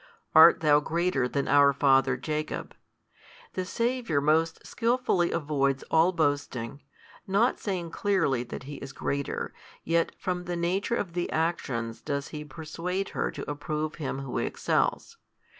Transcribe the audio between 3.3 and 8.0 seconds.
the Saviour most skilfully avoids all boasting, not saying